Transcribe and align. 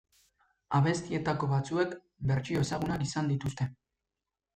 Abestietako 0.77 1.49
batzuek 1.51 1.93
bertsio 2.31 2.63
ezagunak 2.67 3.05
izan 3.09 3.29
dituzte. 3.33 3.69